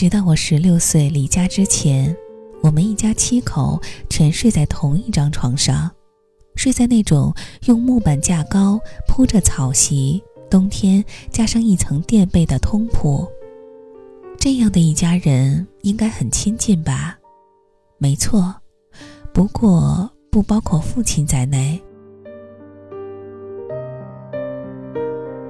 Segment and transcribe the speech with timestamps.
[0.00, 2.16] 直到我十六岁离家之前，
[2.62, 3.78] 我们一家七口
[4.08, 5.90] 全睡在同一张床上，
[6.54, 7.34] 睡在那种
[7.66, 13.28] 用木板架高、铺着草席、冬天加上一层垫被的通铺。
[14.38, 17.18] 这样的一家人应该很亲近吧？
[17.98, 18.54] 没错，
[19.34, 21.78] 不过不包括父亲在内。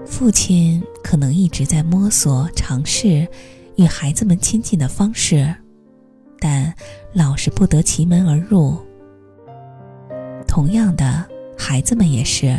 [0.04, 3.28] 父亲可能一直在摸索尝试
[3.80, 5.54] 与孩子们亲近的方式，
[6.38, 6.74] 但
[7.14, 8.76] 老是不得其门而入。
[10.46, 11.26] 同样的，
[11.56, 12.54] 孩子们也是。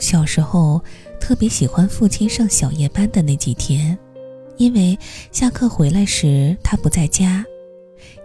[0.00, 0.82] 小时候
[1.20, 3.96] 特别喜欢父亲上小夜班的那几天，
[4.56, 4.98] 因为
[5.30, 7.44] 下课回来时他不在家，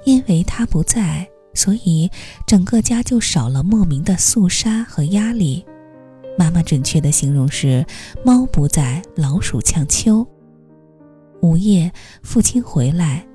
[0.05, 2.09] 因为他不在，所以
[2.47, 5.63] 整个家就少了莫名的肃杀和压力。
[6.39, 7.85] 妈妈准确的形容是：
[8.25, 10.27] 猫不在，老鼠呛秋。
[11.43, 13.27] 午夜，父亲回来，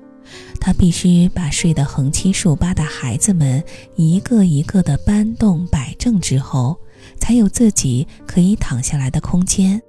[0.59, 3.63] 他必须把睡得横七竖八的孩子们
[3.95, 6.75] 一个一个的搬动摆正之后，
[7.19, 9.79] 才有自己可以躺下来的空间。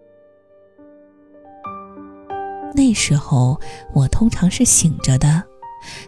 [2.75, 3.59] 那时候，
[3.95, 5.43] 我通常是醒着的，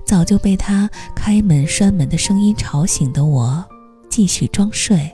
[0.05, 3.65] 早就被他开门拴门的声音吵醒的我，
[4.11, 5.11] 继续装睡。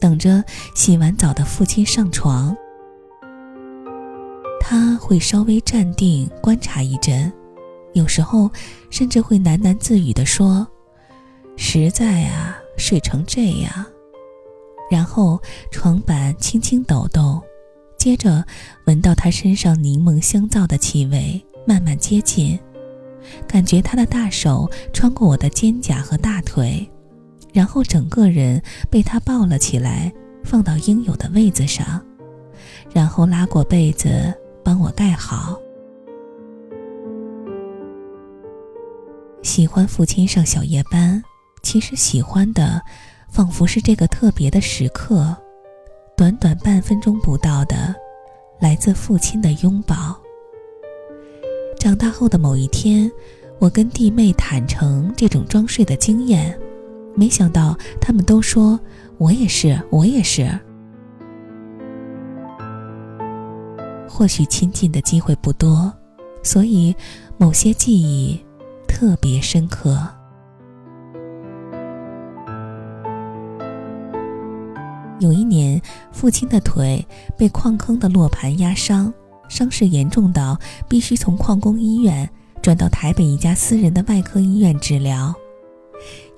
[0.00, 0.42] 等着
[0.74, 2.56] 洗完澡的父亲上床，
[4.78, 7.32] 他会稍微站定观察一阵，
[7.94, 8.48] 有时候
[8.90, 10.64] 甚至会喃喃自语地说
[11.58, 13.84] ：“实在啊，睡成这样。”
[14.88, 17.42] 然后床板轻轻抖动，
[17.98, 18.44] 接着
[18.84, 22.56] 闻到他身上柠檬香皂的气味，慢慢接近，
[23.48, 26.88] 感觉他的大手穿过我的肩胛和大腿。
[27.52, 30.12] 然后整个人被他抱了起来，
[30.44, 32.00] 放到应有的位子上，
[32.94, 34.32] 然后拉过被子
[34.68, 35.58] 帮我盖好。
[39.42, 41.22] 喜欢父亲上小夜班，
[41.62, 42.82] 其实喜欢的，
[43.30, 45.34] 仿佛是这个特别的时刻，
[46.14, 47.94] 短短半分钟不到的，
[48.60, 50.14] 来自父亲的拥抱。
[51.80, 53.10] 长大后的某一天，
[53.58, 56.54] 我跟弟妹坦诚这种装睡的经验。
[57.14, 58.78] 没想到他们都说
[59.16, 60.46] 我也是，我也是。
[64.08, 65.92] 或许亲近的机会不多，
[66.42, 66.94] 所以
[67.36, 68.42] 某些记忆
[68.88, 69.96] 特别深刻。
[75.20, 75.80] 有一年，
[76.12, 79.12] 父亲的腿被矿坑的落盘压伤，
[79.48, 80.58] 伤势严重到
[80.88, 82.28] 必须从矿工医院
[82.62, 85.34] 转到台北一家私人的外科医院治疗。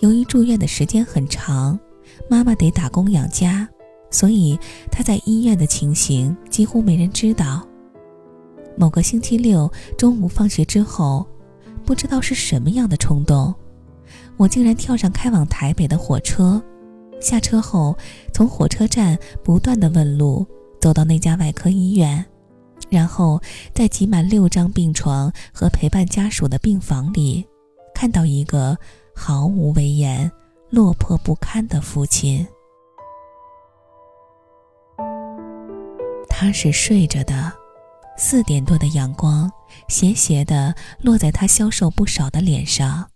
[0.00, 1.78] 由于住院的时间很长，
[2.28, 3.68] 妈妈得打工养家，
[4.10, 4.58] 所以
[4.90, 7.66] 他在医院的情形几乎没人知道。
[8.76, 11.26] 某个星期六中午放学之后，
[11.84, 13.54] 不知道是什么样的冲动，
[14.36, 16.62] 我竟然跳上开往台北的火车。
[17.20, 17.96] 下车后，
[18.32, 20.46] 从火车站不断的问路，
[20.80, 22.24] 走到那家外科医院，
[22.88, 23.40] 然后
[23.74, 27.46] 在挤满六张病床和陪伴家属的病房里，
[27.94, 28.76] 看到一个。
[29.12, 30.30] 毫无威严、
[30.70, 32.46] 落魄不堪的父亲，
[36.40, 37.52] 他是睡着的。
[38.16, 39.50] 四点多的阳光
[39.88, 43.06] 斜斜的落在他消瘦不少的脸上，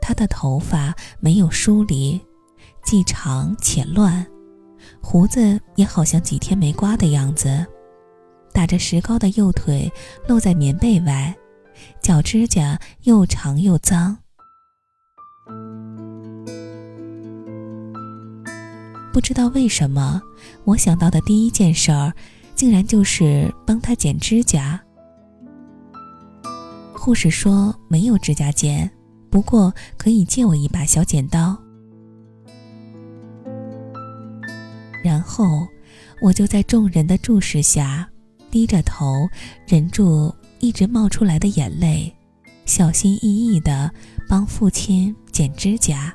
[0.00, 2.18] 他的头发没有梳理，
[2.82, 4.26] 既长且乱，
[5.02, 7.66] 胡子也好像几天没刮的样子。
[8.54, 9.92] 打着石膏的右腿
[10.26, 11.36] 露在棉被外，
[12.00, 14.16] 脚指甲又长又脏。
[19.12, 20.20] 不知道为什么，
[20.64, 22.12] 我想到的第一件事儿，
[22.54, 24.80] 竟然就是帮他剪指甲。
[26.94, 28.90] 护士说没有指甲剪，
[29.28, 31.56] 不过可以借我一把小剪刀。
[35.04, 35.66] 然后，
[36.22, 38.08] 我就在众人的注视下，
[38.50, 39.28] 低着头，
[39.66, 42.10] 忍住一直冒出来的眼泪，
[42.64, 43.92] 小心翼翼地
[44.28, 46.14] 帮父亲剪指甲。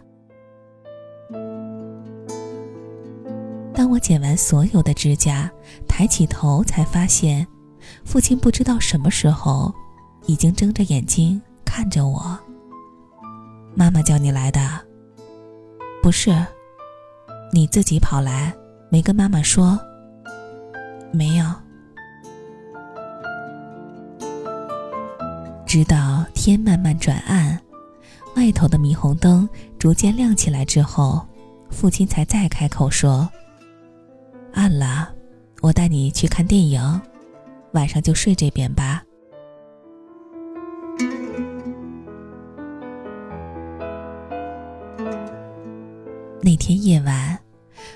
[3.87, 5.49] 当我剪完所有的指甲，
[5.87, 7.47] 抬起头才发现，
[8.03, 9.73] 父亲不知道什么时候
[10.25, 12.37] 已经睁着眼睛看着我。
[13.73, 14.59] 妈妈叫你来的，
[16.03, 16.35] 不是？
[17.53, 18.53] 你自己跑来，
[18.91, 19.79] 没跟妈妈说？
[21.13, 21.45] 没有。
[25.65, 27.57] 直到天慢慢转暗，
[28.35, 29.47] 外头的霓虹灯
[29.79, 31.25] 逐渐亮起来之后，
[31.69, 33.25] 父亲才再开口说。
[34.57, 35.13] 暗了
[35.61, 36.81] 我带你去看电影
[37.73, 39.03] 晚上就睡这边吧。
[46.41, 47.37] 那天夜晚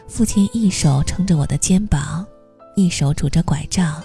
[0.08, 2.24] 父亲一手撑着我的肩膀
[2.76, 4.00] 一手拄着拐杖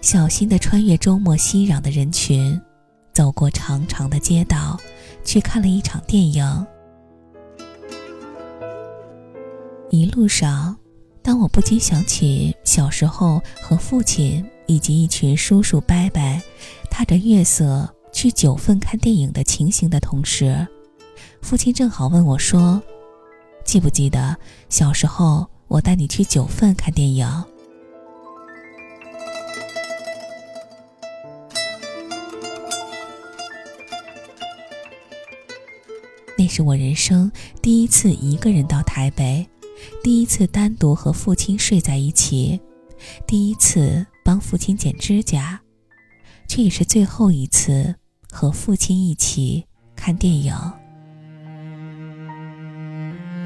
[0.00, 2.60] 小心的穿越周末熙攘的人群
[3.12, 4.76] 走过长长的街道
[5.22, 6.66] 去看了一场电影。
[9.90, 10.76] 一路上
[11.24, 16.20] 当我不禁想起小时候和父亲以及一群叔叔伯伯，
[16.90, 20.66] 踏着月色去九份看电影的情形的同时，
[21.40, 22.80] 父亲正好问我说。
[23.64, 24.36] 记不记得
[24.68, 27.26] 小时候我带你去九份看电影？
[36.36, 37.32] 那是我人生
[37.62, 39.48] 第一次一个人到台北，
[40.02, 42.60] 第一次单独和父亲睡在一起，
[43.26, 45.60] 第一次帮父亲剪指甲，
[46.48, 47.94] 却也是最后一次
[48.30, 49.64] 和父亲一起
[49.96, 50.54] 看电影。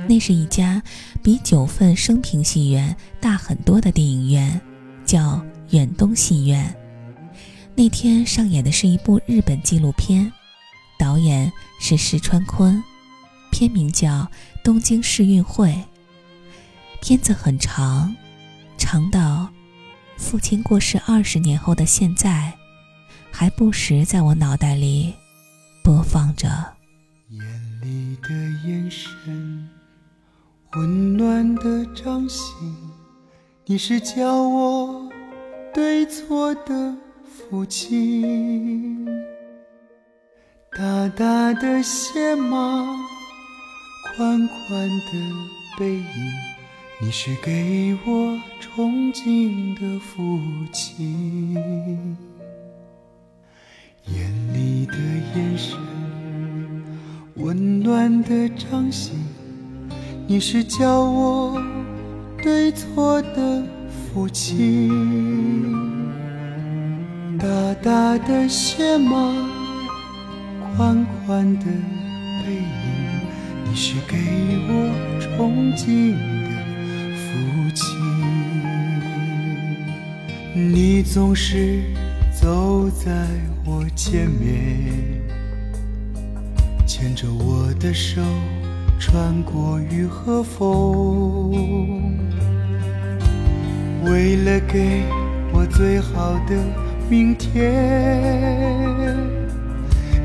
[0.08, 0.82] 那是一家
[1.22, 4.60] 比九份生平戏院大很多的电影院，
[5.04, 6.74] 叫远东戏院。
[7.76, 10.32] 那天上演的是一部日本纪录片，
[10.98, 12.82] 导演是石川昆，
[13.52, 14.08] 片名叫
[14.64, 15.68] 《东京世运会》。
[17.00, 18.14] 片子很长，
[18.76, 19.48] 长到
[20.16, 22.52] 父亲过世二十年后的现在，
[23.30, 25.14] 还不时在我脑袋里
[25.82, 26.48] 播放着。
[27.30, 27.40] 眼
[27.82, 28.28] 里的
[28.68, 29.68] 眼神。
[30.74, 32.76] 温暖的掌心，
[33.64, 35.10] 你是教我
[35.72, 39.06] 对错的父亲。
[40.76, 42.58] 大大的鞋码，
[44.14, 45.12] 宽宽的
[45.78, 46.04] 背影，
[47.00, 50.40] 你是给我憧憬的父
[50.72, 51.54] 亲。
[54.06, 54.94] 眼里的
[55.36, 55.78] 眼神，
[57.36, 59.14] 温暖的掌心。
[60.26, 61.62] 你是教我
[62.42, 63.62] 对错的
[64.12, 64.90] 父亲，
[67.38, 69.14] 大大的鞋码，
[70.74, 73.20] 宽宽的背影，
[73.70, 74.16] 你是给
[74.66, 74.90] 我
[75.20, 76.16] 憧憬
[80.58, 81.80] 你总是
[82.32, 83.12] 走在
[83.64, 85.22] 我前面，
[86.84, 88.20] 牵着我的手。
[88.98, 92.18] 穿过雨和风，
[94.02, 95.04] 为了给
[95.52, 96.56] 我最好的
[97.08, 99.16] 明天，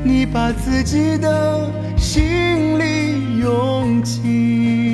[0.02, 4.93] 你把自己的心里用尽。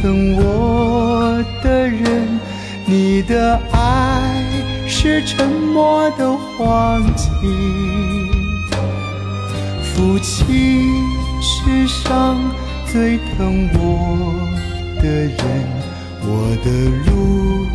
[0.00, 2.40] 疼我的人，
[2.86, 4.30] 你的爱。
[4.92, 7.28] 是沉默的黄金，
[9.82, 10.92] 父亲，
[11.40, 12.36] 世上
[12.92, 14.34] 最疼我
[15.00, 15.36] 的人，
[16.22, 16.70] 我的
[17.06, 17.66] 路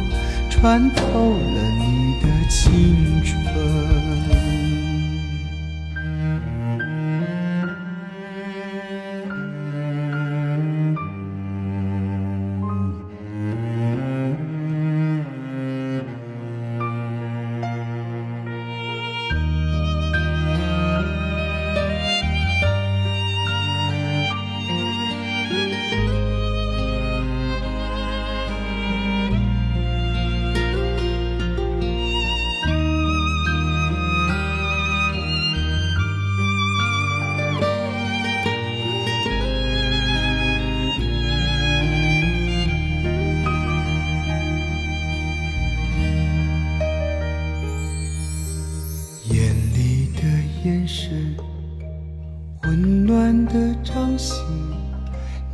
[0.50, 3.34] 穿透了你的青春。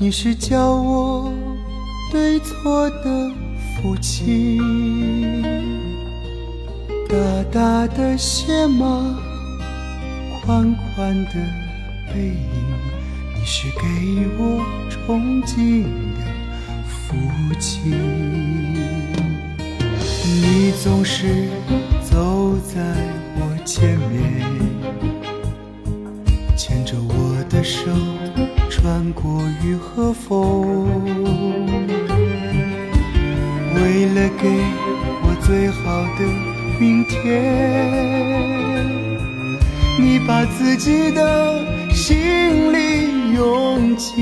[0.01, 1.31] 你是教我
[2.11, 3.31] 对错的
[3.83, 4.59] 父亲，
[7.07, 7.15] 大
[7.51, 9.15] 大的鞋码，
[10.43, 11.33] 宽宽的
[12.11, 12.49] 背影，
[13.35, 13.83] 你是给
[14.39, 15.83] 我憧憬
[16.17, 16.21] 的
[16.89, 17.15] 父
[17.59, 17.93] 亲。
[20.25, 21.47] 你总是
[22.01, 22.81] 走在
[23.35, 24.49] 我前面，
[26.57, 27.91] 牵着我的手。
[28.81, 30.87] 穿过雨和风，
[33.75, 34.49] 为了给
[35.21, 36.25] 我最好的
[36.79, 37.21] 明天，
[39.99, 44.17] 你把自己的心里用尽。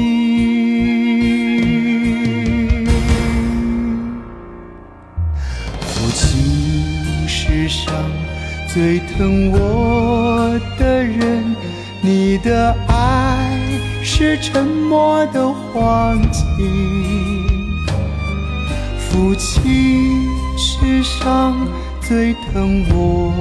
[5.80, 7.94] 父亲，是上
[8.71, 11.43] 最疼我的人，
[12.01, 13.59] 你的爱
[14.03, 16.45] 是沉默的黄金。
[18.99, 21.67] 父亲，世上
[21.99, 23.33] 最疼我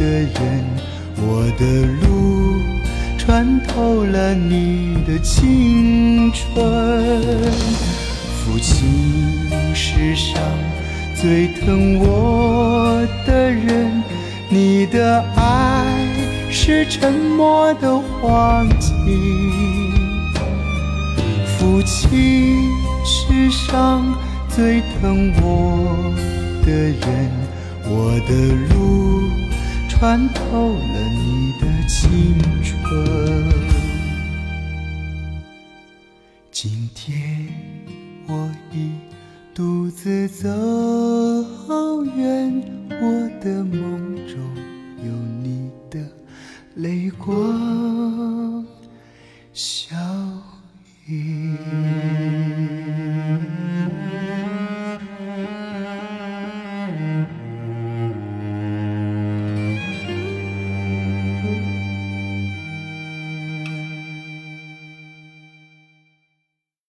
[0.00, 0.64] 的人，
[1.16, 2.60] 我的路
[3.16, 6.52] 穿透了你的青春。
[8.42, 9.38] 父亲，
[9.72, 10.42] 世上
[11.14, 14.02] 最疼我的人，
[14.52, 15.94] 你的爱
[16.50, 19.92] 是沉默的黄金。
[21.46, 22.68] 父亲，
[23.04, 24.04] 世上。
[24.52, 26.12] 最疼我
[26.66, 27.30] 的人，
[27.84, 28.30] 我的
[28.74, 29.30] 路
[29.88, 32.74] 穿透了你的青春。
[36.50, 37.48] 今天
[38.26, 38.90] 我已
[39.52, 40.48] 独自走
[42.16, 44.38] 远，我的梦中
[45.04, 45.98] 有你的
[46.76, 47.36] 泪光，